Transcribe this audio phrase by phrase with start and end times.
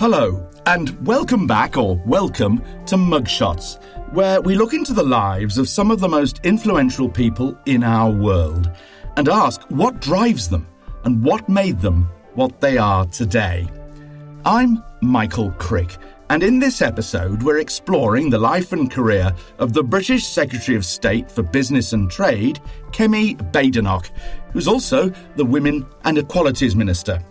[0.00, 3.78] Hello, and welcome back, or welcome, to Mugshots,
[4.14, 8.10] where we look into the lives of some of the most influential people in our
[8.10, 8.70] world
[9.18, 10.66] and ask what drives them
[11.04, 13.68] and what made them what they are today.
[14.46, 15.98] I'm Michael Crick,
[16.30, 20.86] and in this episode, we're exploring the life and career of the British Secretary of
[20.86, 22.58] State for Business and Trade,
[22.92, 24.08] Kemi Badenoch,
[24.54, 27.22] who's also the Women and Equalities Minister.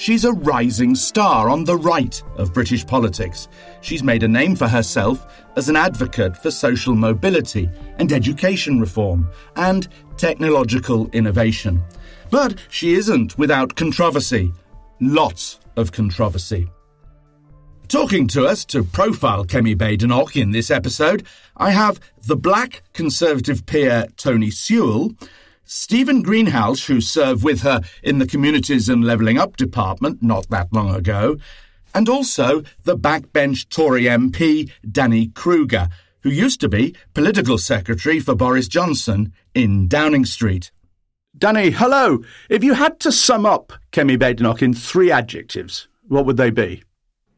[0.00, 3.48] She's a rising star on the right of British politics.
[3.82, 9.28] She's made a name for herself as an advocate for social mobility and education reform
[9.56, 11.82] and technological innovation.
[12.30, 14.54] But she isn't without controversy.
[15.02, 16.70] Lots of controversy.
[17.88, 21.26] Talking to us to profile Kemi Badenoch in this episode,
[21.58, 25.12] I have the black Conservative peer Tony Sewell,
[25.72, 30.72] Stephen Greenhalgh, who served with her in the Communities and Levelling Up department not that
[30.72, 31.36] long ago,
[31.94, 35.88] and also the backbench Tory MP Danny Kruger,
[36.22, 40.72] who used to be political secretary for Boris Johnson in Downing Street.
[41.38, 42.24] Danny, hello.
[42.48, 46.82] If you had to sum up Kemi Badenoch in three adjectives, what would they be?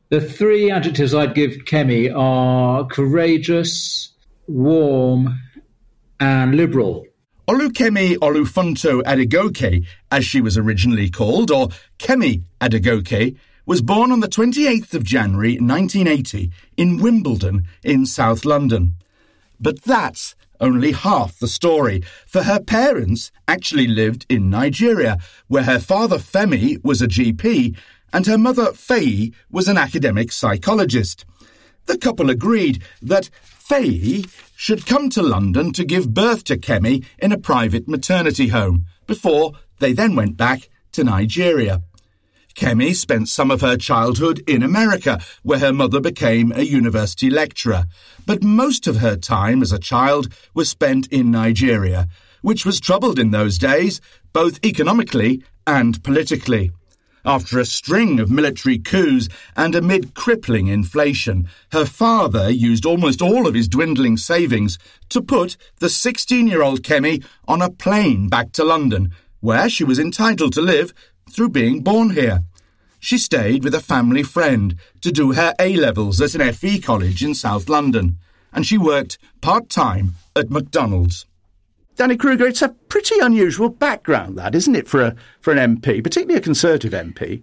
[0.08, 4.14] The three adjectives I'd give Kemi are courageous,
[4.46, 5.38] warm,
[6.18, 7.04] and liberal.
[7.48, 14.28] Olukemi Olufunto Adegoke, as she was originally called, or Kemi Adegoke, was born on the
[14.28, 18.94] 28th of January 1980 in Wimbledon in South London.
[19.58, 25.18] But that's only half the story, for her parents actually lived in Nigeria,
[25.48, 27.76] where her father Femi was a GP
[28.12, 31.24] and her mother Faye was an academic psychologist.
[31.86, 34.24] The couple agreed that Faye
[34.62, 39.54] should come to London to give birth to Kemi in a private maternity home before
[39.80, 41.82] they then went back to Nigeria.
[42.54, 47.86] Kemi spent some of her childhood in America, where her mother became a university lecturer,
[48.24, 52.06] but most of her time as a child was spent in Nigeria,
[52.40, 54.00] which was troubled in those days,
[54.32, 56.70] both economically and politically.
[57.24, 63.46] After a string of military coups and amid crippling inflation, her father used almost all
[63.46, 64.76] of his dwindling savings
[65.10, 69.84] to put the 16 year old Kemi on a plane back to London, where she
[69.84, 70.92] was entitled to live
[71.30, 72.42] through being born here.
[72.98, 77.22] She stayed with a family friend to do her A levels at an FE college
[77.22, 78.16] in South London,
[78.52, 81.26] and she worked part time at McDonald's.
[81.96, 86.02] Danny Kruger, it's a pretty unusual background, that, isn't it, for a for an MP,
[86.02, 87.42] particularly a Conservative MP?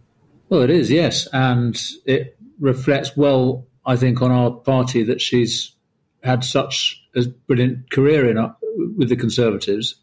[0.50, 5.76] Well, it is, yes, and it reflects well, I think, on our party that she's
[6.24, 8.54] had such a brilliant career in uh,
[8.98, 9.96] with the Conservatives.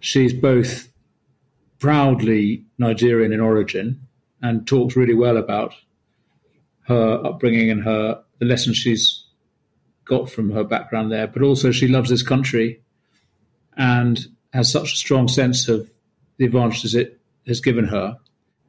[0.00, 0.88] She's both
[1.78, 4.00] proudly Nigerian in origin
[4.42, 5.74] and talks really well about
[6.82, 9.24] her upbringing and her the lessons she's
[10.04, 12.82] got from her background there, but also she loves this country
[13.76, 15.88] and has such a strong sense of
[16.38, 18.16] the advantages it has given her.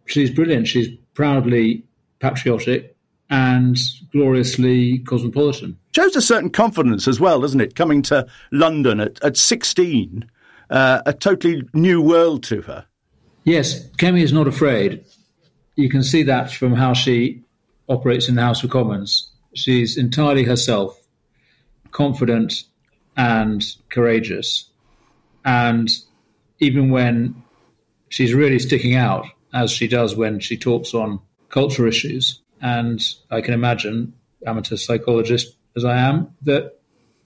[0.05, 0.67] She's brilliant.
[0.67, 1.83] She's proudly
[2.19, 2.95] patriotic
[3.29, 3.77] and
[4.11, 5.77] gloriously cosmopolitan.
[5.95, 7.75] Shows a certain confidence as well, doesn't it?
[7.75, 10.29] Coming to London at, at 16,
[10.69, 12.85] uh, a totally new world to her.
[13.43, 15.03] Yes, Kemi is not afraid.
[15.75, 17.43] You can see that from how she
[17.89, 19.31] operates in the House of Commons.
[19.53, 20.99] She's entirely herself,
[21.91, 22.63] confident
[23.15, 24.66] and courageous.
[25.47, 25.89] And
[26.59, 27.41] even when
[28.09, 33.01] she's really sticking out, as she does when she talks on culture issues, and
[33.31, 34.13] I can imagine,
[34.45, 36.77] amateur psychologist as I am, that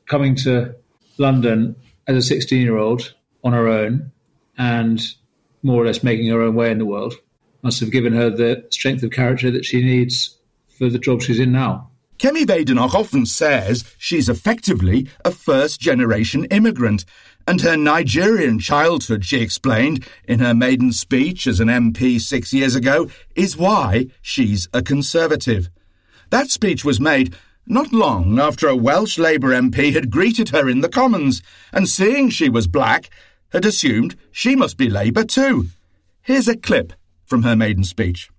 [0.06, 0.76] coming to
[1.18, 1.76] London
[2.06, 3.14] as a 16 year old
[3.44, 4.12] on her own
[4.56, 5.02] and
[5.64, 7.16] more or less making her own way in the world
[7.64, 10.38] must have given her the strength of character that she needs
[10.78, 11.90] for the job she's in now.
[12.22, 17.04] Kemi Badenoch often says she's effectively a first generation immigrant,
[17.48, 22.76] and her Nigerian childhood, she explained in her maiden speech as an MP six years
[22.76, 25.70] ago, is why she's a Conservative.
[26.30, 27.36] That speech was made
[27.66, 31.42] not long after a Welsh Labour MP had greeted her in the Commons,
[31.72, 33.10] and seeing she was black,
[33.50, 35.68] had assumed she must be Labour too.
[36.22, 36.94] Here's a clip
[37.26, 38.30] from her maiden speech.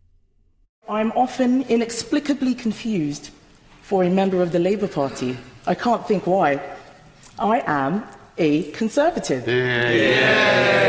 [0.88, 3.30] I'm often inexplicably confused
[3.82, 5.36] for a member of the Labour Party.
[5.66, 6.60] I can't think why.
[7.38, 8.04] I am
[8.38, 9.46] a Conservative.
[9.46, 10.82] Yeah.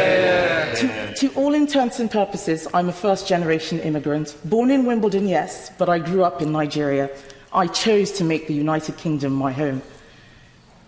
[0.75, 4.35] To, to all intents and purposes, I'm a first generation immigrant.
[4.45, 7.09] Born in Wimbledon, yes, but I grew up in Nigeria.
[7.53, 9.81] I chose to make the United Kingdom my home.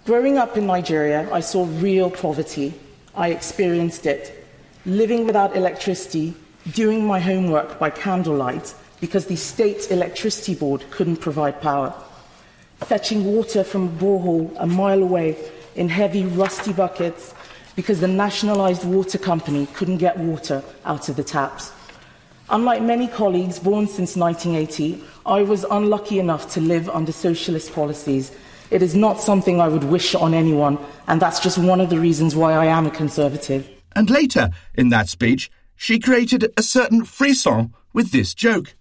[0.05, 2.73] Growing up in Nigeria, I saw real poverty.
[3.15, 4.45] I experienced it.
[4.85, 6.33] Living without electricity,
[6.73, 11.93] doing my homework by candlelight because the state electricity board couldn't provide power.
[12.81, 15.37] Fetching water from a borehole a mile away
[15.75, 17.33] in heavy, rusty buckets
[17.75, 21.71] because the nationalised water company couldn't get water out of the taps.
[22.49, 28.31] Unlike many colleagues born since 1980, I was unlucky enough to live under socialist policies.
[28.71, 30.77] It is not something I would wish on anyone,
[31.07, 33.67] and that's just one of the reasons why I am a conservative.
[33.95, 38.75] And later, in that speech, she created a certain frisson with this joke.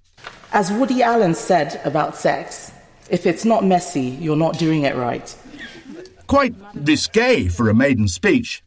[0.52, 2.70] As Woody Allen said about sex,
[3.10, 5.34] if it's not messy, you're not doing it right.
[6.26, 8.62] Quite risque for a maiden speech.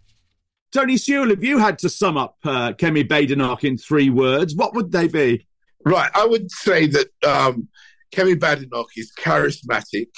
[0.71, 4.73] Tony Sewell, if you had to sum up uh, Kemi Badenoch in three words, what
[4.75, 5.47] would they be?
[5.85, 6.11] Right.
[6.13, 7.69] I would say that um,
[8.13, 10.09] Kemi Badenoch is charismatic.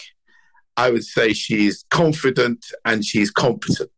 [0.75, 3.91] I would say she's confident and she's competent.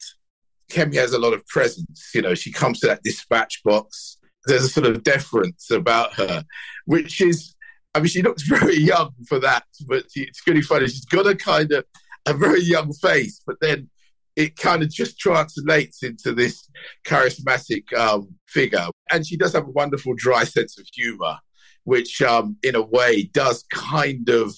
[0.69, 2.11] Kemi has a lot of presence.
[2.13, 4.17] You know, she comes to that dispatch box.
[4.45, 6.43] There's a sort of deference about her,
[6.85, 7.55] which is,
[7.93, 10.87] I mean, she looks very young for that, but it's really funny.
[10.87, 11.85] She's got a kind of
[12.25, 13.89] a very young face, but then
[14.35, 16.69] it kind of just translates into this
[17.05, 18.87] charismatic um, figure.
[19.11, 21.37] And she does have a wonderful dry sense of humor
[21.83, 24.53] which um, in a way does kind of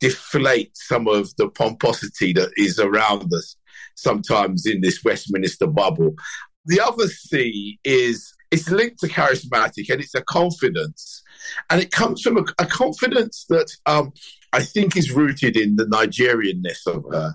[0.00, 3.56] deflate some of the pomposity that is around us
[3.94, 6.14] sometimes in this Westminster bubble.
[6.66, 11.22] The other C is it's linked to charismatic and it's a confidence.
[11.70, 14.12] And it comes from a, a confidence that um,
[14.52, 17.34] I think is rooted in the Nigerianness of her.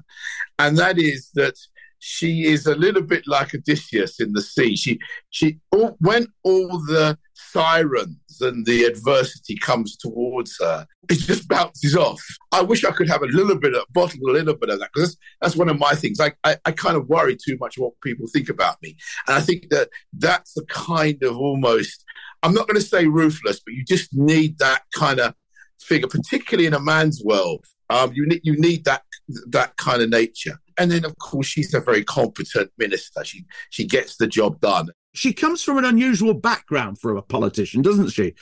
[0.59, 1.55] And that is that
[2.03, 4.75] she is a little bit like Odysseus in the sea.
[4.75, 4.99] She,
[5.29, 11.95] she, all, when all the sirens and the adversity comes towards her, it just bounces
[11.95, 12.19] off.
[12.51, 14.89] I wish I could have a little bit of, bottle a little bit of that
[14.91, 16.19] because that's, that's, one of my things.
[16.19, 18.97] I, I, I kind of worry too much what people think about me.
[19.27, 22.03] And I think that that's the kind of almost,
[22.41, 25.35] I'm not going to say ruthless, but you just need that kind of
[25.79, 27.63] figure, particularly in a man's world.
[27.91, 29.03] Um, you need you need that
[29.49, 30.59] that kind of nature.
[30.77, 33.23] And then, of course, she's a very competent minister.
[33.23, 37.81] She she gets the job done she comes from an unusual background for a politician,
[37.81, 38.33] doesn't she?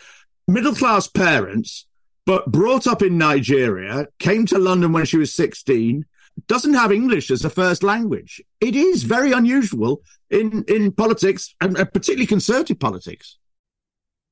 [0.47, 1.87] Middle class parents,
[2.25, 6.05] but brought up in Nigeria, came to London when she was 16,
[6.47, 8.41] doesn't have English as a first language.
[8.61, 13.37] It is very unusual in, in politics, and particularly conservative politics.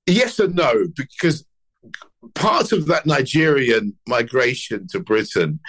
[0.06, 1.46] Yes and no, because
[2.34, 5.60] part of that Nigerian migration to Britain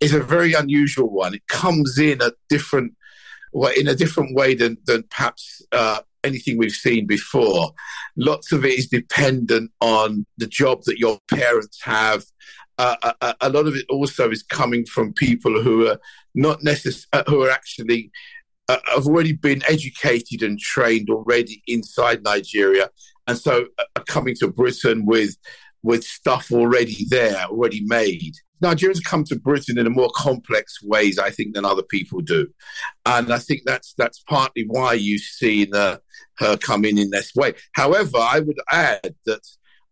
[0.00, 1.34] is a very unusual one.
[1.34, 2.94] It comes in at different
[3.52, 7.72] well, in a different way than than perhaps uh, anything we've seen before.
[8.16, 12.24] Lots of it is dependent on the job that your parents have.
[12.76, 15.98] Uh, a, uh, uh, a, lot of it also is coming from people who are
[16.36, 18.10] not necessarily uh, who are actually
[18.68, 22.90] uh, have already been educated and trained already inside Nigeria,
[23.26, 25.36] and so are coming to Britain with
[25.82, 28.32] with stuff already there, already made.
[28.62, 32.48] Nigerians come to Britain in a more complex ways, I think, than other people do,
[33.06, 35.98] and I think that's that's partly why you've seen uh,
[36.38, 37.54] her come in in this way.
[37.72, 39.46] However, I would add that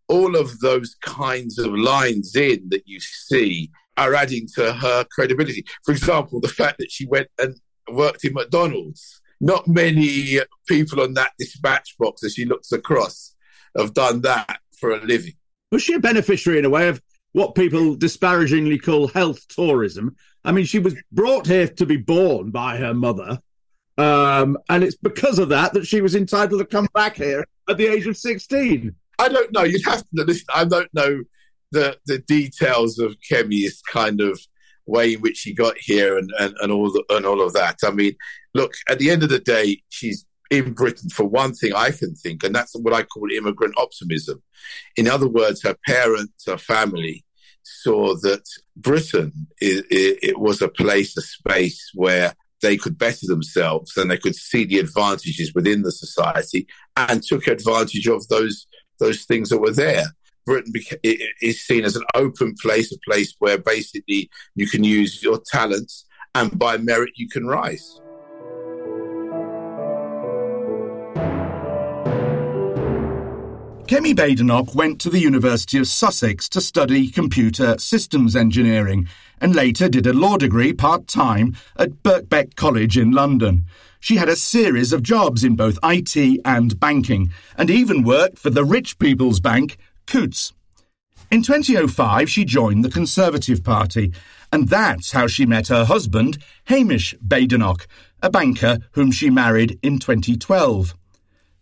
[0.09, 5.65] all of those kinds of lines in that you see are adding to her credibility.
[5.83, 7.59] For example, the fact that she went and
[7.91, 9.21] worked in McDonald's.
[9.39, 13.35] Not many people on that dispatch box, as she looks across,
[13.77, 15.33] have done that for a living.
[15.71, 17.01] Was she a beneficiary in a way of
[17.37, 20.15] what people disparagingly call health tourism.
[20.43, 23.39] I mean, she was brought here to be born by her mother.
[23.97, 27.77] Um, and it's because of that that she was entitled to come back here at
[27.77, 28.93] the age of 16.
[29.19, 29.63] I don't know.
[29.63, 30.45] You'd have to listen.
[30.53, 31.21] I don't know
[31.71, 34.39] the, the details of Kemi's kind of
[34.87, 37.77] way in which she got here and, and, and all the, and all of that.
[37.83, 38.15] I mean,
[38.53, 42.15] look, at the end of the day, she's in Britain for one thing I can
[42.15, 44.41] think, and that's what I call immigrant optimism.
[44.95, 47.25] In other words, her parents, her family
[47.63, 48.43] saw that
[48.77, 54.09] Britain it, it, it was a place, a space where they could better themselves and
[54.09, 58.67] they could see the advantages within the society and took advantage of those
[58.99, 60.05] those things that were there.
[60.47, 60.71] Britain
[61.41, 66.05] is seen as an open place, a place where basically you can use your talents
[66.33, 67.99] and by merit you can rise.
[73.87, 79.07] Kemi Badenoch went to the University of Sussex to study computer systems engineering
[79.39, 83.65] and later did a law degree part time at Birkbeck College in London.
[83.99, 88.49] She had a series of jobs in both IT and banking and even worked for
[88.49, 89.77] the rich people's bank,
[90.07, 90.53] Coutts.
[91.29, 94.13] In 2005, she joined the Conservative Party,
[94.51, 97.85] and that's how she met her husband, Hamish Badenoch,
[98.23, 100.95] a banker whom she married in 2012.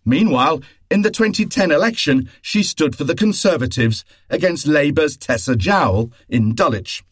[0.06, 0.62] Meanwhile,
[0.92, 7.04] in the 2010 election, she stood for the Conservatives against Labour's Tessa Jowell in Dulwich.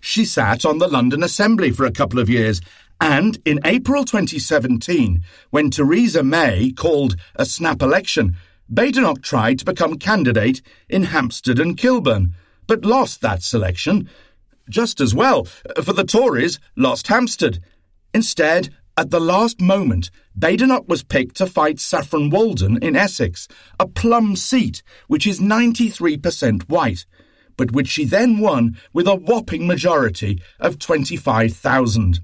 [0.00, 2.60] She sat on the London Assembly for a couple of years,
[3.00, 8.36] and in April 2017, when Theresa May called a snap election,
[8.68, 12.34] Badenoch tried to become candidate in Hampstead and Kilburn,
[12.66, 14.08] but lost that selection.
[14.68, 17.60] Just as well, for the Tories lost Hampstead.
[18.12, 23.46] Instead, at the last moment, Badenoch was picked to fight Saffron Walden in Essex,
[23.78, 27.06] a plum seat which is 93% white,
[27.56, 32.20] but which she then won with a whopping majority of 25,000.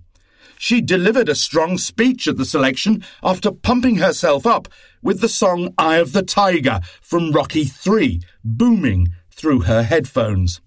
[0.62, 4.68] She delivered a strong speech at the selection after pumping herself up
[5.02, 10.60] with the song Eye of the Tiger from Rocky III booming through her headphones.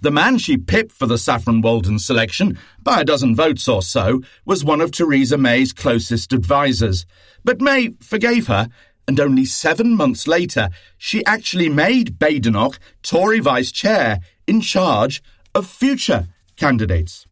[0.00, 4.22] The man she pipped for the Saffron Walden selection, by a dozen votes or so,
[4.44, 7.06] was one of Theresa May's closest advisers.
[7.44, 8.68] But May forgave her,
[9.06, 14.18] and only seven months later, she actually made Badenoch Tory vice chair
[14.48, 15.22] in charge
[15.54, 16.26] of future
[16.56, 17.27] candidates.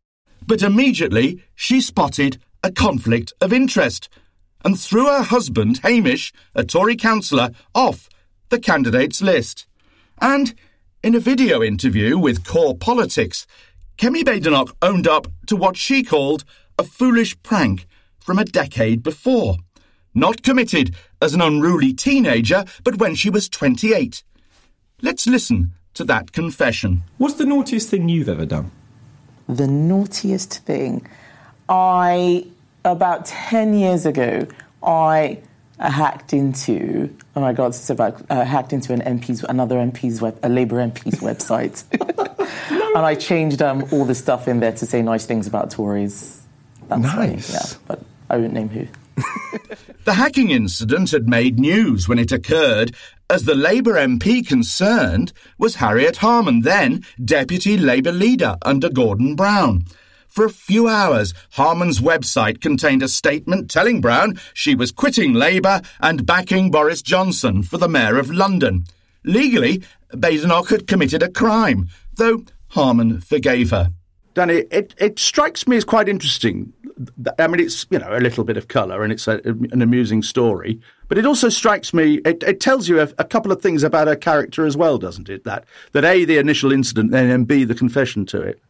[0.46, 4.08] But immediately, she spotted a conflict of interest
[4.64, 8.08] and threw her husband, Hamish, a Tory councillor, off
[8.48, 9.66] the candidates list.
[10.20, 10.54] And
[11.02, 13.46] in a video interview with Core Politics,
[13.98, 16.44] Kemi Badenoch owned up to what she called
[16.78, 17.86] a foolish prank
[18.18, 19.56] from a decade before.
[20.14, 24.22] Not committed as an unruly teenager, but when she was 28.
[25.02, 27.02] Let's listen to that confession.
[27.18, 28.70] What's the naughtiest thing you've ever done?
[29.48, 31.06] The naughtiest thing.
[31.68, 32.46] I,
[32.84, 34.46] about 10 years ago,
[34.82, 35.40] I
[35.78, 40.38] hacked into oh my god it's about uh, hacked into an MP's another MP's web
[40.42, 41.84] a Labour MP's website
[42.96, 46.42] and I changed um, all the stuff in there to say nice things about Tories.
[46.88, 48.86] That's nice, funny, yeah, but I won't name who.
[50.04, 52.94] the hacking incident had made news when it occurred,
[53.28, 59.84] as the Labour MP concerned was Harriet Harman, then Deputy Labour leader under Gordon Brown.
[60.28, 65.80] For a few hours, Harman's website contained a statement telling Brown she was quitting Labour
[66.00, 68.84] and backing Boris Johnson for the Mayor of London.
[69.24, 73.90] Legally, Badenoch had committed a crime, though Harman forgave her.
[74.34, 76.74] Danny, it, it strikes me as quite interesting.
[77.38, 80.22] I mean, it's, you know, a little bit of colour and it's a, an amusing
[80.22, 80.80] story.
[81.08, 84.08] But it also strikes me, it, it tells you a, a, couple of things about
[84.08, 85.44] her character as well, doesn't it?
[85.44, 88.60] That, that A, the initial incident, and then B, the confession to it.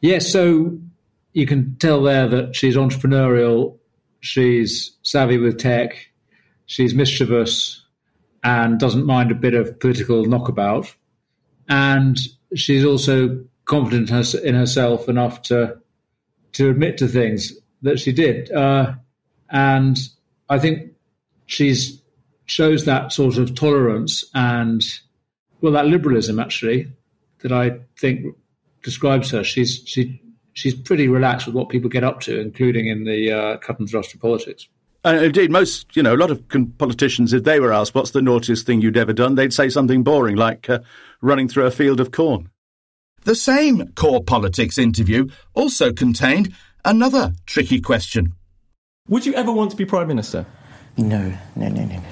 [0.00, 0.76] Yes, so
[1.32, 3.78] you can tell there that she's entrepreneurial,
[4.20, 6.10] she's savvy with tech,
[6.66, 7.84] she's mischievous,
[8.42, 10.92] and doesn't mind a bit of political knockabout.
[11.68, 12.18] And
[12.54, 15.78] she's also confident in herself enough to
[16.52, 18.50] to admit to things that she did.
[18.50, 18.94] Uh,
[19.50, 19.98] and
[20.48, 20.92] I think
[21.46, 22.00] she's
[22.46, 24.82] shows that sort of tolerance and
[25.60, 26.90] well that liberalism actually
[27.40, 28.34] that I think
[28.82, 29.44] describes her.
[29.44, 30.20] She's she
[30.54, 33.88] she's pretty relaxed with what people get up to, including in the uh, cut and
[33.88, 34.68] thrust of politics.
[35.04, 36.42] And indeed, most, you know, a lot of
[36.78, 40.02] politicians, if they were asked what's the naughtiest thing you'd ever done, they'd say something
[40.02, 40.80] boring like uh,
[41.20, 42.50] running through a field of corn.
[43.22, 46.54] The same Core Politics interview also contained
[46.88, 48.32] another tricky question.
[49.08, 50.46] Would you ever want to be Prime Minister?
[50.96, 51.96] No, no, no, no.
[51.96, 52.02] No.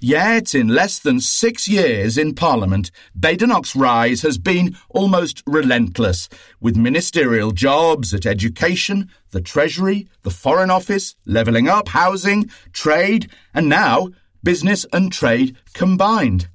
[0.00, 6.28] Yet, in less than six years in Parliament, Badenoch's rise has been almost relentless,
[6.60, 13.68] with ministerial jobs at education, the Treasury, the Foreign Office, levelling up, housing, trade, and
[13.68, 14.10] now
[14.44, 16.48] business and trade combined.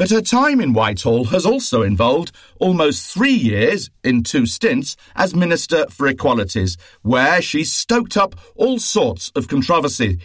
[0.00, 5.34] But her time in Whitehall has also involved almost three years, in two stints, as
[5.34, 10.18] Minister for Equalities, where she stoked up all sorts of controversy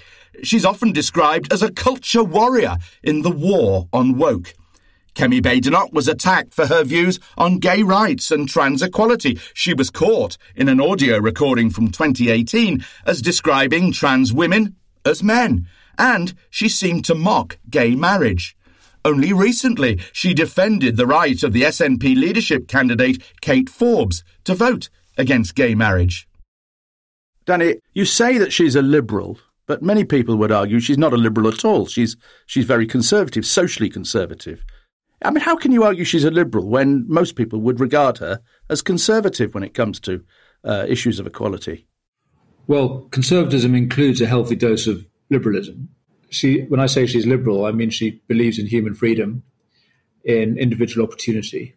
[0.43, 4.53] She's often described as a culture warrior in the war on woke.
[5.13, 9.37] Kemi Badenoch was attacked for her views on gay rights and trans equality.
[9.53, 15.67] She was caught in an audio recording from 2018 as describing trans women as men,
[15.97, 18.54] and she seemed to mock gay marriage.
[19.05, 24.89] Only recently, she defended the right of the SNP leadership candidate Kate Forbes to vote
[25.15, 26.27] against gay marriage.
[27.45, 31.17] Danny, you say that she's a liberal, but many people would argue she's not a
[31.17, 31.85] liberal at all.
[31.85, 34.65] She's she's very conservative, socially conservative.
[35.23, 38.41] I mean, how can you argue she's a liberal when most people would regard her
[38.71, 40.23] as conservative when it comes to
[40.63, 41.85] uh, issues of equality?
[42.65, 45.89] Well, conservatism includes a healthy dose of liberalism.
[46.35, 49.43] She, when I say she's liberal, I mean she believes in human freedom,
[50.23, 51.75] in individual opportunity,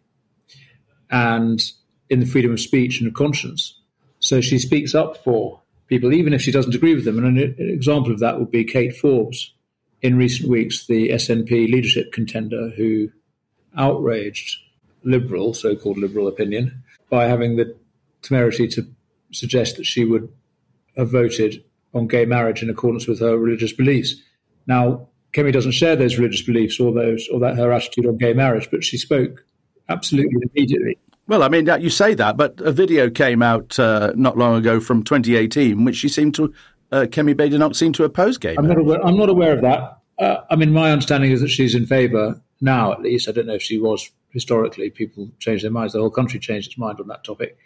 [1.09, 1.61] and
[2.09, 3.79] in the freedom of speech and of conscience.
[4.19, 7.17] So she speaks up for people, even if she doesn't agree with them.
[7.17, 9.53] And an, an example of that would be Kate Forbes,
[10.01, 13.09] in recent weeks, the SNP leadership contender who
[13.75, 14.57] outraged
[15.03, 17.75] liberal, so called liberal opinion, by having the
[18.21, 18.87] temerity to
[19.31, 20.31] suggest that she would
[20.97, 21.63] have voted
[21.93, 24.15] on gay marriage in accordance with her religious beliefs.
[24.69, 28.33] Now, Kemi doesn't share those religious beliefs or those or that her attitude on gay
[28.33, 29.43] marriage, but she spoke
[29.89, 30.97] absolutely immediately.
[31.27, 34.79] Well, I mean, you say that, but a video came out uh, not long ago
[34.79, 36.53] from 2018, which she seemed to,
[36.91, 38.85] uh, Kemi not seem to oppose gay I'm marriage.
[38.85, 39.97] not aware, I'm not aware of that.
[40.19, 43.27] Uh, I mean, my understanding is that she's in favour now, at least.
[43.27, 44.91] I don't know if she was historically.
[44.91, 45.93] People change their minds.
[45.93, 47.57] The whole country changed its mind on that topic.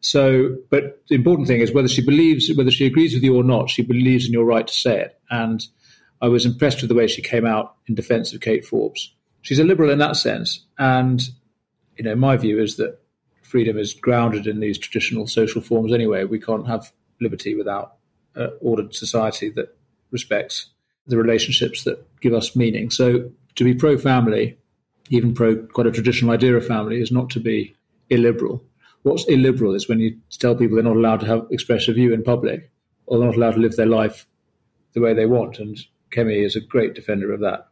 [0.00, 3.44] So, but the important thing is whether she believes, whether she agrees with you or
[3.44, 5.20] not, she believes in your right to say it.
[5.30, 5.64] And
[6.22, 9.12] I was impressed with the way she came out in defence of Kate Forbes.
[9.42, 10.64] She's a liberal in that sense.
[10.78, 11.20] And,
[11.98, 13.00] you know, my view is that
[13.42, 16.24] freedom is grounded in these traditional social forms anyway.
[16.24, 17.96] We can't have liberty without
[18.36, 19.76] an ordered society that
[20.12, 20.68] respects
[21.08, 22.90] the relationships that give us meaning.
[22.90, 24.56] So to be pro family,
[25.10, 27.74] even pro quite a traditional idea of family, is not to be
[28.10, 28.62] illiberal.
[29.02, 32.12] What's illiberal is when you tell people they're not allowed to have express a view
[32.12, 32.70] in public
[33.06, 34.26] or they're not allowed to live their life
[34.92, 35.58] the way they want.
[35.58, 37.68] And Kemi is a great defender of that.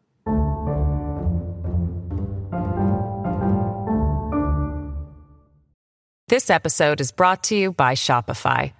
[6.28, 8.72] This episode is brought to you by Shopify.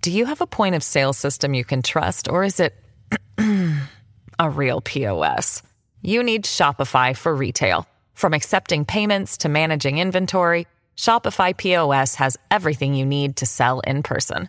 [0.00, 2.74] Do you have a point of sale system you can trust, or is it
[4.38, 5.62] a real POS?
[6.00, 7.86] You need Shopify for retail.
[8.14, 14.02] From accepting payments to managing inventory, Shopify POS has everything you need to sell in
[14.02, 14.48] person.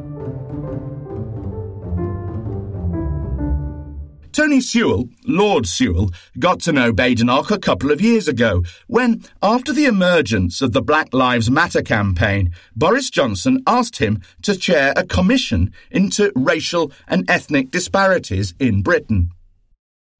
[4.41, 9.71] Tony Sewell, Lord Sewell, got to know Badenoch a couple of years ago when, after
[9.71, 15.05] the emergence of the Black Lives Matter campaign, Boris Johnson asked him to chair a
[15.05, 19.29] commission into racial and ethnic disparities in Britain.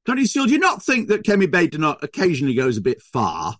[0.06, 3.56] Tony Sewell, do you not think that Kemi Badenoch occasionally goes a bit far?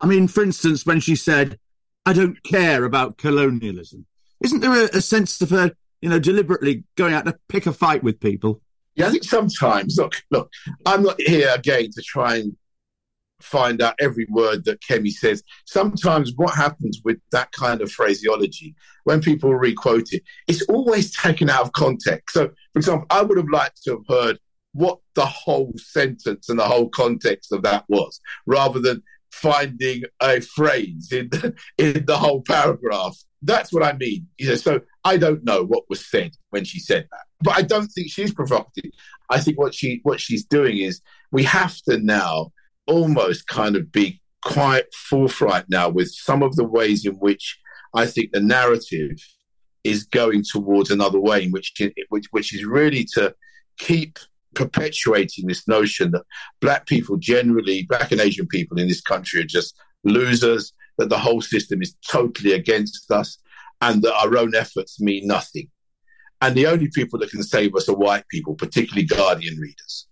[0.00, 1.58] I mean, for instance, when she said,
[2.06, 4.06] I don't care about colonialism,
[4.44, 7.72] isn't there a, a sense of her, you know, deliberately going out to pick a
[7.72, 8.62] fight with people?
[8.98, 10.50] Yeah, I think sometimes, look, look,
[10.84, 12.56] I'm not here again to try and
[13.40, 15.44] find out every word that Kemi says.
[15.64, 21.48] Sometimes what happens with that kind of phraseology, when people requote it, it's always taken
[21.48, 22.34] out of context.
[22.34, 24.38] So, for example, I would have liked to have heard
[24.72, 30.40] what the whole sentence and the whole context of that was, rather than finding a
[30.40, 33.16] phrase in the, in the whole paragraph.
[33.42, 34.26] That's what I mean.
[34.38, 37.62] You know, so I don't know what was said when she said that but I
[37.62, 38.90] don't think she's provocative.
[39.30, 42.52] I think what she what she's doing is we have to now
[42.86, 47.58] almost kind of be quite forthright now with some of the ways in which
[47.94, 49.18] I think the narrative
[49.84, 51.72] is going towards another way, in which
[52.08, 53.34] which which is really to
[53.78, 54.18] keep
[54.54, 56.24] perpetuating this notion that
[56.60, 61.18] black people generally, black and Asian people in this country are just losers, that the
[61.18, 63.38] whole system is totally against us,
[63.80, 65.70] and that our own efforts mean nothing.
[66.40, 70.06] And the only people that can save us are white people, particularly Guardian readers.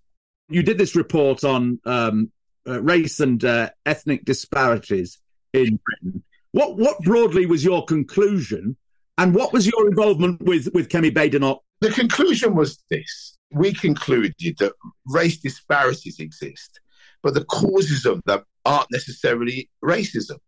[0.49, 2.31] You did this report on um,
[2.67, 5.19] uh, race and uh, ethnic disparities
[5.53, 6.23] in Britain.
[6.53, 8.77] What, what broadly was your conclusion,
[9.19, 11.61] and what was your involvement with, with Kemi Badenoch?
[11.81, 13.37] The conclusion was this.
[13.51, 14.73] We concluded that
[15.07, 16.81] race disparities exist,
[17.23, 20.39] but the causes of them aren't necessarily racism.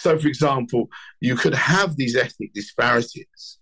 [0.00, 0.88] So, for example,
[1.20, 3.58] you could have these ethnic disparities,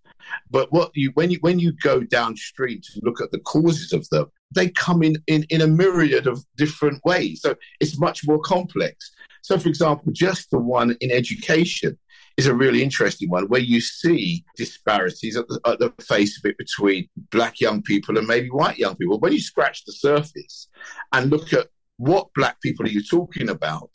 [0.50, 4.08] but what you when you when you go downstream to look at the causes of
[4.10, 7.40] them, they come in, in in a myriad of different ways.
[7.42, 9.12] So it's much more complex.
[9.42, 11.98] So, for example, just the one in education
[12.36, 16.48] is a really interesting one where you see disparities at the, at the face of
[16.50, 19.20] it between black young people and maybe white young people.
[19.20, 20.68] When you scratch the surface
[21.12, 23.90] and look at what black people are you talking about,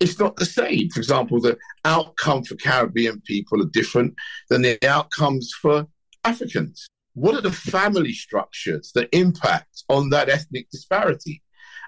[0.00, 0.90] it's not the same.
[0.90, 4.14] For example, the outcome for Caribbean people are different
[4.48, 5.86] than the outcomes for
[6.24, 6.86] Africans.
[7.14, 11.42] What are the family structures that impact on that ethnic disparity?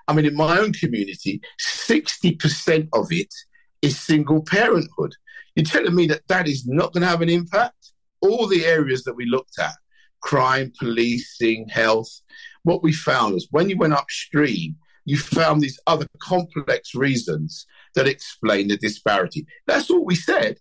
[0.06, 3.32] I mean, in my own community, 60% of it
[3.82, 5.14] is single parenthood.
[5.54, 7.92] You're telling me that that is not going to have an impact?
[8.22, 9.74] All the areas that we looked at
[10.20, 12.20] crime, policing, health
[12.64, 14.76] what we found was when you went upstream,
[15.08, 19.46] you found these other complex reasons that explain the disparity.
[19.66, 20.58] That's all we said.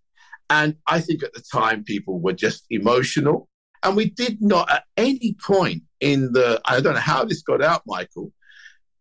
[0.50, 3.50] And I think at the time people were just emotional.
[3.84, 7.62] And we did not at any point in the, I don't know how this got
[7.62, 8.32] out, Michael,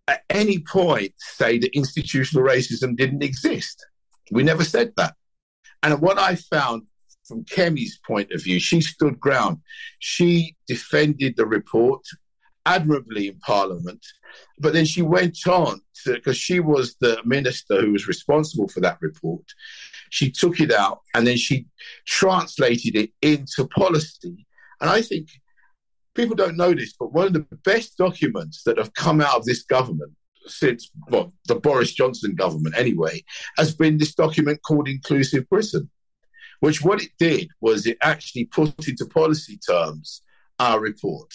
[0.08, 3.84] at any point say that institutional racism didn't exist.
[4.30, 5.14] We never said that.
[5.82, 6.82] And what I found
[7.26, 9.58] from Kemi's point of view, she stood ground.
[9.98, 12.04] She defended the report
[12.66, 14.04] admirably in Parliament.
[14.58, 18.98] But then she went on because she was the minister who was responsible for that
[19.00, 19.44] report.
[20.10, 21.66] She took it out and then she
[22.06, 24.46] translated it into policy.
[24.80, 25.28] And I think
[26.14, 29.44] people don't know this, but one of the best documents that have come out of
[29.44, 30.12] this government
[30.48, 33.24] since well, the Boris Johnson government anyway,
[33.56, 35.90] has been this document called Inclusive Britain,
[36.60, 40.22] which what it did was it actually put into policy terms
[40.58, 41.32] our report.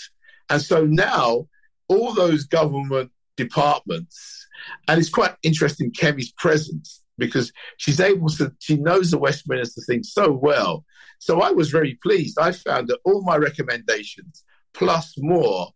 [0.52, 1.48] And so now
[1.88, 4.46] all those government departments,
[4.88, 10.04] and it's quite interesting Kemi's presence because she's able to, she knows the Westminster thing
[10.04, 10.84] so well.
[11.20, 12.38] So I was very pleased.
[12.38, 15.68] I found that all my recommendations plus more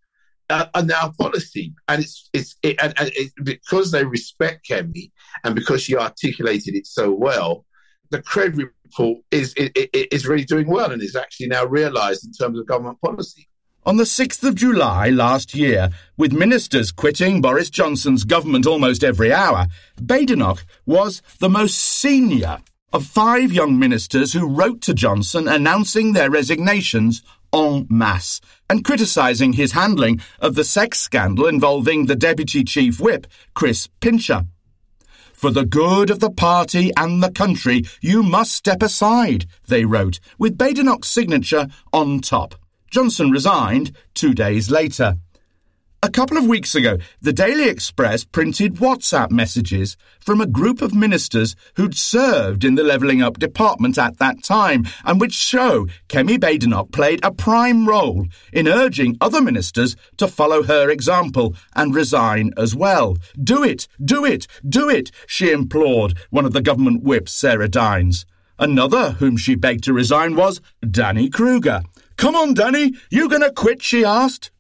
[0.50, 5.12] uh, are now policy, and it's it's it, and, and it, because they respect Kemi
[5.44, 7.66] and because she articulated it so well.
[8.12, 9.72] The CRED report is it,
[10.14, 13.48] is really doing well and is actually now realised in terms of government policy.
[13.88, 19.32] On the 6th of July last year, with ministers quitting Boris Johnson's government almost every
[19.32, 19.68] hour,
[20.02, 22.58] Badenoch was the most senior
[22.92, 27.22] of five young ministers who wrote to Johnson announcing their resignations
[27.54, 33.28] en masse and criticising his handling of the sex scandal involving the Deputy Chief Whip,
[33.54, 34.48] Chris Pincher.
[35.32, 40.20] For the good of the party and the country, you must step aside, they wrote,
[40.40, 42.56] with Badenoch's signature on top.
[42.96, 45.18] Johnson resigned two days later.
[46.02, 50.96] A couple of weeks ago, the Daily Express printed WhatsApp messages from a group of
[50.96, 56.40] ministers who'd served in the Levelling Up department at that time, and which show Kemi
[56.40, 62.54] Badenoch played a prime role in urging other ministers to follow her example and resign
[62.56, 63.18] as well.
[63.38, 68.26] Do it, do it, do it, she implored one of the government whips, Sarah Dines.
[68.58, 71.82] Another whom she begged to resign was Danny Kruger.
[72.18, 73.82] Come on, Danny, you going to quit?
[73.82, 74.52] she asked.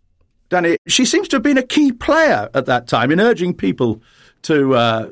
[0.49, 4.01] Danny, she seems to have been a key player at that time in urging people
[4.43, 5.09] to uh,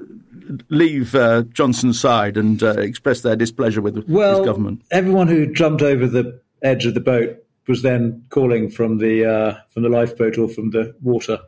[0.69, 4.83] leave uh, Johnson's side and uh, express their displeasure with well, his government.
[4.91, 9.57] Everyone who jumped over the edge of the boat was then calling from the uh,
[9.69, 11.39] from the lifeboat or from the water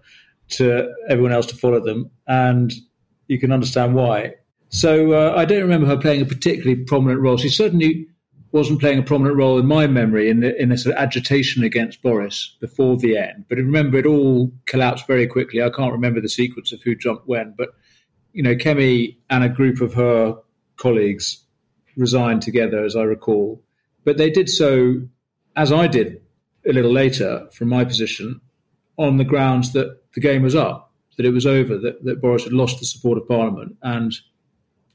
[0.48, 2.74] to everyone else to follow them, and
[3.28, 4.36] you can understand why.
[4.70, 7.38] So uh, I don't remember her playing a particularly prominent role.
[7.38, 8.08] She certainly
[8.56, 11.62] wasn't playing a prominent role in my memory in the in the sort of agitation
[11.62, 13.44] against Boris before the end.
[13.50, 15.62] But remember it all collapsed very quickly.
[15.62, 17.72] I can't remember the sequence of who jumped when, but
[18.32, 20.38] you know, Kemi and a group of her
[20.78, 21.44] colleagues
[21.98, 23.62] resigned together, as I recall.
[24.06, 25.02] But they did so,
[25.58, 26.22] as I did
[26.66, 28.40] a little later, from my position,
[28.98, 32.46] on the grounds that the game was up, that it was over, that, that Boris
[32.46, 34.16] had lost the support of Parliament, and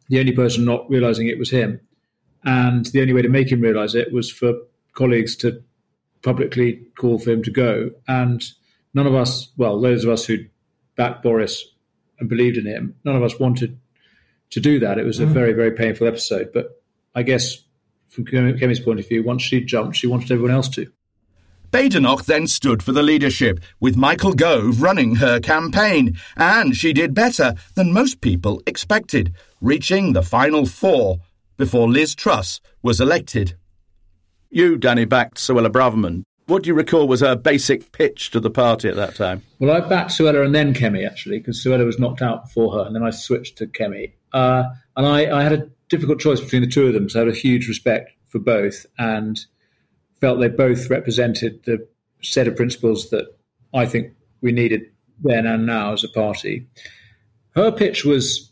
[0.08, 1.78] the only person not realising it was him.
[2.44, 4.54] And the only way to make him realise it was for
[4.94, 5.62] colleagues to
[6.22, 7.90] publicly call for him to go.
[8.08, 8.42] And
[8.94, 10.38] none of us, well, those of us who
[10.96, 11.64] backed Boris
[12.18, 13.78] and believed in him, none of us wanted
[14.50, 14.98] to do that.
[14.98, 15.32] It was a mm.
[15.32, 16.50] very, very painful episode.
[16.52, 16.82] But
[17.14, 17.58] I guess
[18.08, 20.90] from Kemi's point of view, once she jumped, she wanted everyone else to.
[21.70, 27.14] Badenoch then stood for the leadership, with Michael Gove running her campaign, and she did
[27.14, 31.18] better than most people expected, reaching the final four
[31.60, 33.54] before Liz Truss was elected.
[34.48, 36.24] You, Danny, backed Suella Braverman.
[36.46, 39.42] What do you recall was her basic pitch to the party at that time?
[39.60, 42.86] Well, I backed Suella and then Kemi, actually, because Suella was knocked out before her,
[42.86, 44.14] and then I switched to Kemi.
[44.32, 44.64] Uh,
[44.96, 47.32] and I, I, had a difficult choice between the two of them, so I had
[47.32, 49.38] a huge respect for both and
[50.20, 51.86] felt they both represented the
[52.22, 53.26] set of principles that
[53.74, 54.82] I think we needed
[55.22, 56.66] then and now as a party.
[57.54, 58.50] Her pitch was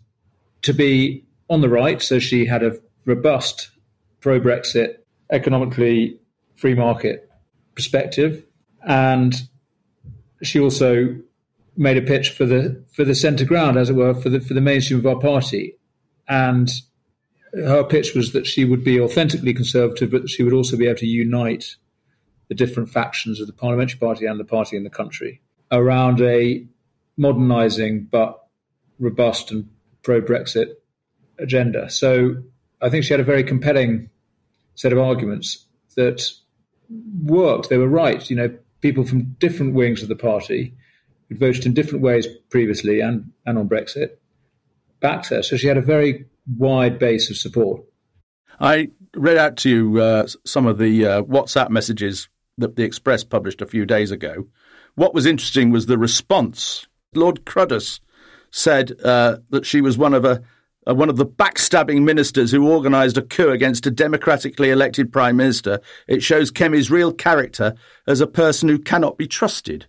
[0.62, 3.71] to be on the right, so she had a robust
[4.21, 4.99] pro Brexit,
[5.33, 6.21] economically
[6.55, 7.29] free market
[7.75, 8.44] perspective.
[8.87, 9.35] And
[10.42, 11.16] she also
[11.77, 14.55] made a pitch for the for the centre ground, as it were, for the for
[14.55, 15.77] the mainstream of our party.
[16.29, 16.71] And
[17.55, 20.99] her pitch was that she would be authentically conservative, but she would also be able
[20.99, 21.77] to unite
[22.49, 25.40] the different factions of the parliamentary party and the party in the country
[25.71, 26.66] around a
[27.16, 28.47] modernising but
[28.99, 29.68] robust and
[30.03, 30.75] pro Brexit
[31.38, 31.88] agenda.
[31.90, 32.42] So
[32.81, 34.11] I think she had a very compelling
[34.75, 36.31] set of arguments that
[37.25, 37.69] worked.
[37.69, 38.29] They were right.
[38.31, 40.75] You know, people from different wings of the party
[41.29, 44.17] who'd voted in different ways previously and, and on Brexit
[45.01, 45.43] backed her.
[45.43, 47.83] So she had a very wide base of support.
[48.61, 53.23] I read out to you uh, some of the uh, WhatsApp messages that the Express
[53.23, 54.47] published a few days ago.
[54.95, 56.87] What was interesting was the response.
[57.14, 58.01] Lord Cruddas
[58.51, 60.43] said uh, that she was one of a
[60.88, 65.37] uh, one of the backstabbing ministers who organised a coup against a democratically elected prime
[65.37, 65.81] minister.
[66.07, 67.74] It shows Kemi's real character
[68.07, 69.87] as a person who cannot be trusted.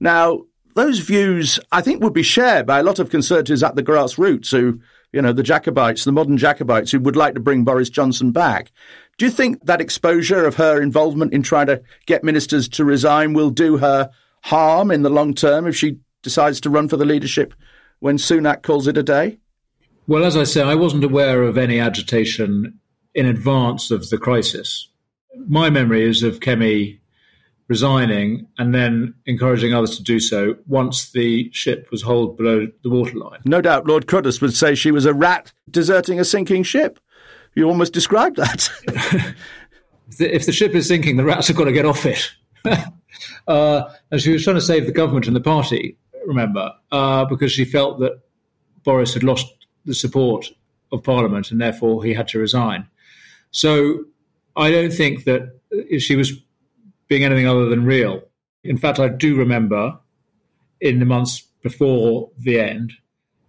[0.00, 3.82] Now, those views, I think, would be shared by a lot of conservatives at the
[3.82, 4.80] grassroots who,
[5.12, 8.70] you know, the Jacobites, the modern Jacobites who would like to bring Boris Johnson back.
[9.18, 13.34] Do you think that exposure of her involvement in trying to get ministers to resign
[13.34, 14.10] will do her
[14.42, 17.52] harm in the long term if she decides to run for the leadership
[17.98, 19.38] when Sunak calls it a day?
[20.10, 22.80] Well, as I say, I wasn't aware of any agitation
[23.14, 24.88] in advance of the crisis.
[25.46, 26.98] My memory is of Kemi
[27.68, 32.90] resigning and then encouraging others to do so once the ship was hauled below the
[32.90, 33.38] waterline.
[33.44, 36.98] No doubt Lord Cruddas would say she was a rat deserting a sinking ship.
[37.54, 38.68] You almost described that.
[40.18, 42.32] if the ship is sinking, the rats have got to get off it.
[43.46, 45.96] uh, and she was trying to save the government and the party,
[46.26, 48.20] remember, uh, because she felt that
[48.82, 49.46] Boris had lost
[49.84, 50.46] the support
[50.92, 52.86] of Parliament and therefore he had to resign.
[53.50, 54.04] So
[54.56, 55.58] I don't think that
[55.98, 56.32] she was
[57.08, 58.22] being anything other than real.
[58.62, 59.98] In fact, I do remember
[60.80, 62.92] in the months before the end,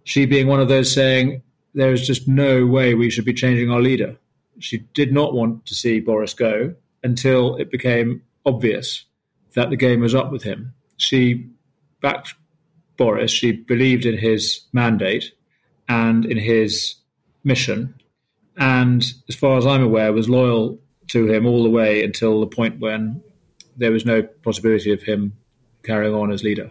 [0.04, 1.42] she being one of those saying,
[1.74, 4.16] There is just no way we should be changing our leader.
[4.58, 9.04] She did not want to see Boris go until it became obvious
[9.54, 10.74] that the game was up with him.
[10.96, 11.48] She
[12.00, 12.34] backed
[12.96, 15.32] Boris, she believed in his mandate
[15.92, 16.94] and in his
[17.44, 17.94] mission.
[18.56, 20.78] And as far as I'm aware, was loyal
[21.08, 23.22] to him all the way until the point when
[23.76, 25.34] there was no possibility of him
[25.82, 26.70] carrying on as leader.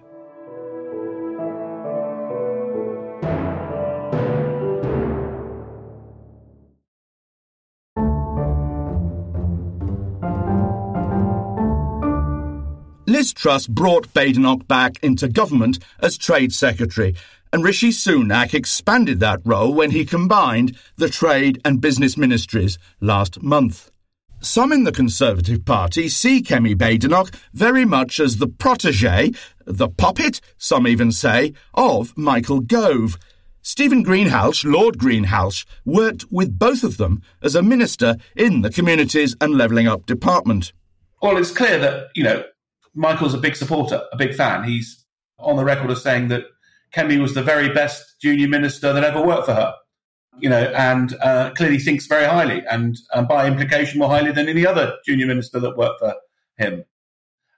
[13.06, 17.14] Liz Truss brought Badenoch back into government as Trade Secretary
[17.54, 23.42] and Rishi Sunak expanded that role when he combined the Trade and Business Ministries last
[23.42, 23.92] month.
[24.40, 29.34] Some in the Conservative Party see Kemi Badenoch very much as the protege,
[29.66, 33.20] the puppet, some even say, of Michael Gove.
[33.62, 39.36] Stephen Greenhalgh, Lord Greenhalgh, worked with both of them as a minister in the Communities
[39.40, 40.74] and Levelling Up Department.
[41.22, 42.44] Well, it's clear that, you know,
[42.96, 44.64] Michael's a big supporter, a big fan.
[44.64, 45.06] He's
[45.38, 46.46] on the record as saying that
[46.96, 49.74] Kemi was the very best junior minister that ever worked for her.
[50.40, 54.48] You know, and uh, clearly thinks very highly, and, and by implication more highly than
[54.48, 56.16] any other junior minister that worked for
[56.58, 56.86] him.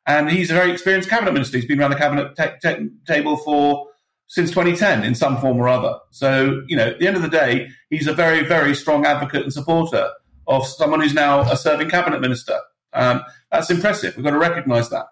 [0.06, 1.58] And he's a very experienced cabinet minister.
[1.58, 3.88] He's been around the cabinet te- te- table for
[4.28, 5.98] since 2010 in some form or other.
[6.10, 9.44] So, you know, at the end of the day, he's a very, very strong advocate
[9.44, 10.10] and supporter
[10.48, 12.60] of someone who's now a serving cabinet minister.
[12.94, 14.16] Um, that's impressive.
[14.16, 15.06] We've got to recognise that.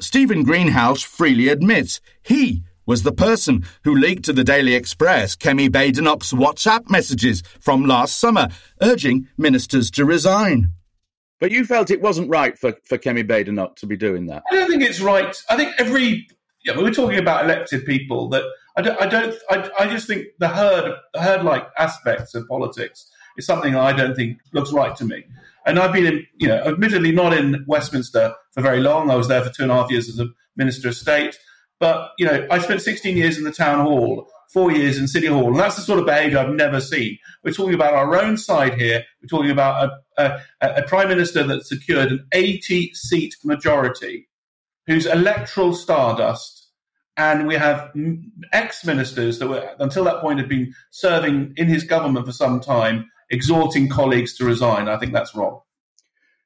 [0.00, 5.68] Stephen Greenhalgh freely admits he was the person who leaked to the Daily Express Kemi
[5.68, 8.48] Badenoch's WhatsApp messages from last summer,
[8.82, 10.72] urging ministers to resign.
[11.38, 14.42] But you felt it wasn't right for, for Kemi Badenoch to be doing that.
[14.50, 15.32] I don't think it's right.
[15.48, 16.26] I think every
[16.64, 18.42] yeah, we're talking about elected people that
[18.76, 19.00] I don't.
[19.00, 19.36] I don't.
[19.48, 24.16] I, I just think the herd herd like aspects of politics is something I don't
[24.16, 25.26] think looks right to me.
[25.64, 29.10] And I've been, in, you know, admittedly not in Westminster for very long.
[29.10, 30.26] I was there for two and a half years as a
[30.56, 31.38] minister of state.
[31.80, 35.26] But, you know, I spent 16 years in the town hall, four years in City
[35.26, 37.18] Hall, and that's the sort of behaviour I've never seen.
[37.42, 39.02] We're talking about our own side here.
[39.22, 44.28] We're talking about a, a, a Prime Minister that secured an 80 seat majority,
[44.86, 46.68] whose electoral stardust,
[47.16, 47.90] and we have
[48.52, 52.60] ex ministers that were, until that point, had been serving in his government for some
[52.60, 54.88] time, exhorting colleagues to resign.
[54.88, 55.60] I think that's wrong.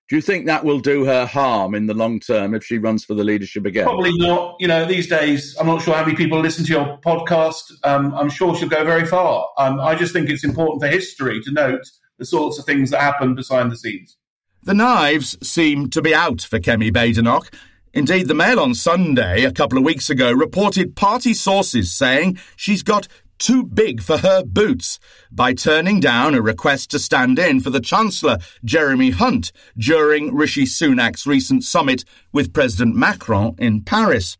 [0.09, 3.05] Do you think that will do her harm in the long term if she runs
[3.05, 3.85] for the leadership again?
[3.85, 4.57] Probably not.
[4.61, 7.63] You know, these days, I'm not sure how many people listen to your podcast.
[7.85, 9.49] Um, I'm sure she'll go very far.
[9.57, 11.89] Um, I just think it's important for history to note
[12.19, 14.19] the sorts of things that happen behind the scenes.
[14.63, 17.51] The knives seem to be out for Kemi Badenoch.
[17.95, 22.83] Indeed, the Mail on Sunday, a couple of weeks ago, reported party sources saying she's
[22.83, 24.99] got too big for her boots
[25.31, 30.65] by turning down a request to stand in for the Chancellor, Jeremy Hunt, during Rishi
[30.65, 34.37] Sunak's recent summit with President Macron in Paris.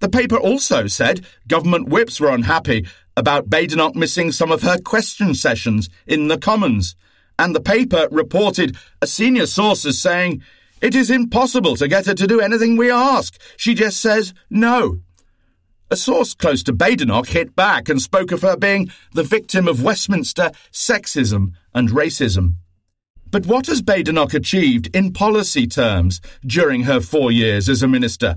[0.00, 5.34] The paper also said government whips were unhappy about Badenoch missing some of her question
[5.34, 6.96] sessions in the Commons.
[7.38, 10.42] And the paper reported a senior source as saying,
[10.80, 13.40] It is impossible to get her to do anything we ask.
[13.56, 15.00] She just says no.
[15.90, 19.82] A source close to Badenoch hit back and spoke of her being the victim of
[19.82, 22.54] Westminster sexism and racism.
[23.30, 28.36] But what has Badenoch achieved in policy terms during her four years as a minister?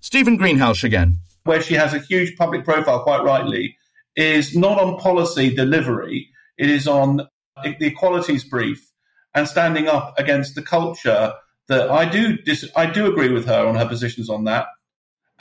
[0.00, 1.18] Stephen Greenhalgh again.
[1.44, 3.76] Where she has a huge public profile, quite rightly,
[4.16, 6.28] is not on policy delivery,
[6.58, 7.26] it is on
[7.62, 8.92] the equalities brief
[9.34, 11.32] and standing up against the culture
[11.68, 14.66] that I do dis- I do agree with her on her positions on that.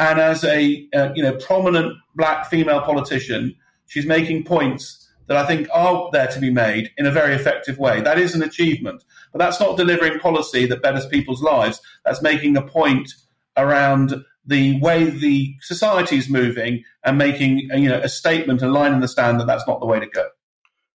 [0.03, 3.55] And as a uh, you know prominent black female politician,
[3.87, 7.77] she's making points that I think are there to be made in a very effective
[7.77, 8.01] way.
[8.01, 11.79] That is an achievement, but that's not delivering policy that betters people's lives.
[12.03, 13.13] That's making a point
[13.55, 18.93] around the way the society is moving and making you know a statement, a line
[18.93, 20.27] in the stand that that's not the way to go.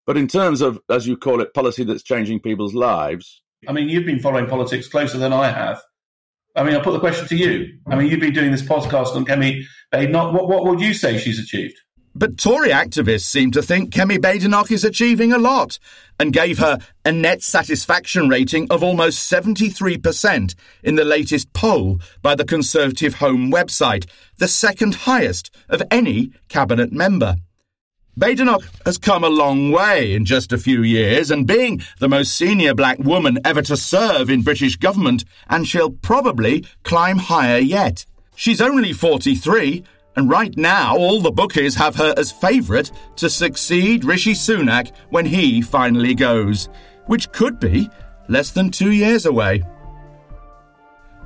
[0.06, 3.42] But in terms of, as you call it, policy that's changing people's lives.
[3.66, 5.82] I mean, you've been following politics closer than I have.
[6.58, 7.78] I mean, I'll put the question to you.
[7.86, 10.32] I mean, you've been doing this podcast on Kemi Badenoch.
[10.32, 11.78] What, what would you say she's achieved?
[12.16, 15.78] But Tory activists seem to think Kemi Badenoch is achieving a lot
[16.18, 22.34] and gave her a net satisfaction rating of almost 73% in the latest poll by
[22.34, 27.36] the Conservative Home website, the second highest of any cabinet member.
[28.18, 32.34] Badenoch has come a long way in just a few years and being the most
[32.34, 38.04] senior black woman ever to serve in British government, and she'll probably climb higher yet.
[38.34, 39.84] She's only 43
[40.18, 45.24] and right now, all the bookies have her as favourite to succeed Rishi Sunak when
[45.24, 46.68] he finally goes,
[47.06, 47.88] which could be
[48.28, 49.62] less than two years away.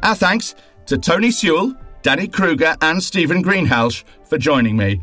[0.03, 5.01] Our thanks to Tony Sewell, Danny Kruger, and Stephen Greenhalgh for joining me.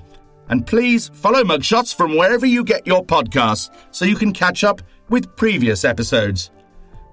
[0.50, 4.82] And please follow Mugshots from wherever you get your podcasts so you can catch up
[5.10, 6.52] with previous episodes.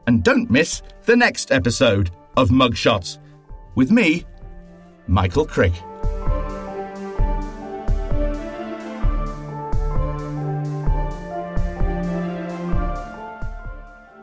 [0.07, 3.19] And don't miss the next episode of Mugshots
[3.75, 4.25] with me,
[5.07, 5.73] Michael Crick.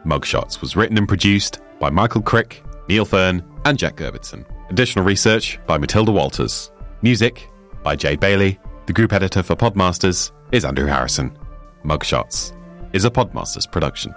[0.05, 4.45] Mugshots was written and produced by Michael Crick, Neil Fearn, and Jack Gerbitson.
[4.69, 6.71] Additional research by Mathilda Walters.
[7.01, 7.49] Music
[7.83, 8.59] by Jade Bailey.
[8.85, 11.37] The group editor for Podmasters is Andrew Harrison.
[11.85, 12.53] Mugshots
[12.91, 14.13] is a Podmasters production.